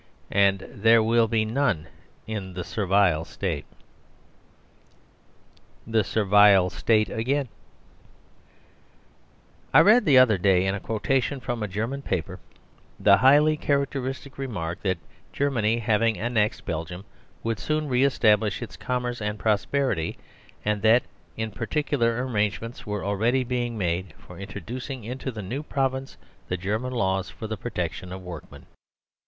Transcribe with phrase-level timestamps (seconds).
[0.33, 1.85] And there will be none
[2.25, 3.67] in the Servile State.
[5.85, 7.49] THE SERVILE STATE AGAIN
[9.71, 12.39] I read the other day, in a quotation from a German newspaper,
[12.99, 14.97] the highly characteristic remark that
[15.31, 17.05] Germany having annexed Belgium
[17.43, 20.17] would soon re establish its commerce and prosperity,
[20.65, 21.03] and that,
[21.37, 26.91] in particular, arrangements were already being made for introducing into the new province the German
[26.91, 28.65] laws for the protection of workmen.